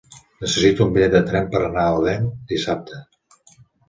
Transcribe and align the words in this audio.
Necessito 0.43 0.85
un 0.85 0.95
bitllet 0.95 1.11
de 1.15 1.19
tren 1.27 1.51
per 1.51 1.61
anar 1.65 1.83
a 1.89 1.99
Odèn 1.99 2.25
dissabte. 2.53 3.03